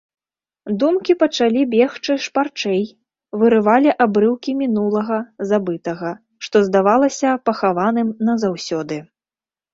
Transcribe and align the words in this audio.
Думкі 0.83 1.13
пачалі 1.23 1.61
бегчы 1.73 2.15
шпарчэй, 2.25 2.81
вырывалі 3.41 3.93
абрыўкі 4.07 4.57
мінулага, 4.63 5.19
забытага, 5.51 6.11
што 6.49 6.65
здавалася 6.71 7.37
пахаваным 7.51 8.09
назаўсёды. 8.33 9.01